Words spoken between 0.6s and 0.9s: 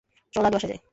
যাই!